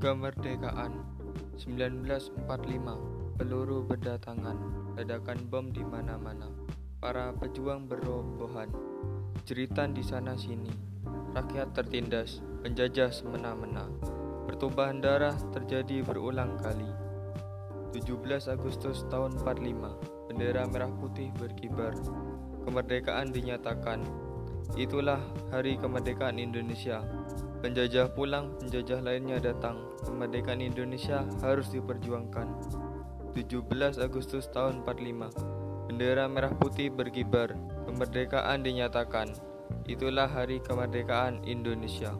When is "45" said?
19.36-20.32, 34.80-35.28